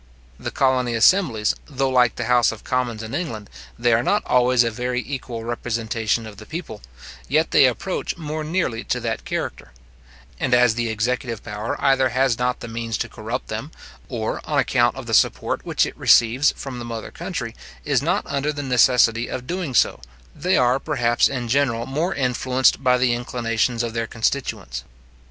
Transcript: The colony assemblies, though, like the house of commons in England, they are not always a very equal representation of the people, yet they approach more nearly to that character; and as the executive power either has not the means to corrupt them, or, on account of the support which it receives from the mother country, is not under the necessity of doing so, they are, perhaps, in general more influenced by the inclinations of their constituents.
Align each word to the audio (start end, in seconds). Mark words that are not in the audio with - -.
The 0.39 0.49
colony 0.49 0.95
assemblies, 0.95 1.53
though, 1.67 1.91
like 1.91 2.15
the 2.15 2.25
house 2.25 2.51
of 2.51 2.63
commons 2.63 3.03
in 3.03 3.13
England, 3.13 3.51
they 3.77 3.93
are 3.93 4.01
not 4.01 4.23
always 4.25 4.63
a 4.63 4.71
very 4.71 5.03
equal 5.05 5.43
representation 5.43 6.25
of 6.25 6.37
the 6.37 6.45
people, 6.47 6.81
yet 7.27 7.51
they 7.51 7.65
approach 7.67 8.17
more 8.17 8.43
nearly 8.43 8.83
to 8.85 8.99
that 8.99 9.25
character; 9.25 9.73
and 10.39 10.55
as 10.55 10.73
the 10.73 10.89
executive 10.89 11.43
power 11.43 11.77
either 11.79 12.09
has 12.09 12.39
not 12.39 12.61
the 12.61 12.67
means 12.67 12.97
to 12.97 13.09
corrupt 13.09 13.49
them, 13.49 13.69
or, 14.09 14.41
on 14.43 14.57
account 14.57 14.95
of 14.95 15.05
the 15.05 15.13
support 15.13 15.63
which 15.67 15.85
it 15.85 15.95
receives 15.95 16.51
from 16.57 16.79
the 16.79 16.85
mother 16.85 17.11
country, 17.11 17.55
is 17.85 18.01
not 18.01 18.25
under 18.25 18.51
the 18.51 18.63
necessity 18.63 19.27
of 19.27 19.45
doing 19.45 19.75
so, 19.75 20.01
they 20.35 20.57
are, 20.57 20.79
perhaps, 20.79 21.27
in 21.27 21.47
general 21.47 21.85
more 21.85 22.15
influenced 22.15 22.83
by 22.83 22.97
the 22.97 23.13
inclinations 23.13 23.83
of 23.83 23.93
their 23.93 24.07
constituents. 24.07 24.83